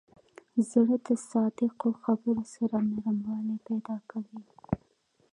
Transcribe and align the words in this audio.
زړه 0.69 0.95
د 1.07 1.07
صادقو 1.29 1.89
خبرو 2.01 2.43
سره 2.55 2.75
نرموالی 2.91 3.57
پیدا 3.67 3.95
کوي. 4.09 4.39